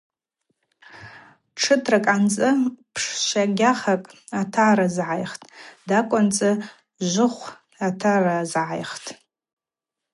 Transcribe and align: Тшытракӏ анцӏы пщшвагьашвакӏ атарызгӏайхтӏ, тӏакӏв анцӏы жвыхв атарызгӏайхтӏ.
Тшытракӏ 1.55 2.09
анцӏы 2.13 2.49
пщшвагьашвакӏ 2.93 4.11
атарызгӏайхтӏ, 4.39 5.49
тӏакӏв 5.87 6.17
анцӏы 6.19 6.51
жвыхв 7.09 7.43
атарызгӏайхтӏ. 7.87 9.09